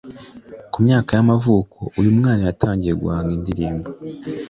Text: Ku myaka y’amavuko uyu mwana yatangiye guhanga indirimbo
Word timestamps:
Ku 0.71 0.77
myaka 0.85 1.09
y’amavuko 1.17 1.77
uyu 1.99 2.11
mwana 2.17 2.41
yatangiye 2.49 2.93
guhanga 3.01 3.31
indirimbo 3.37 3.87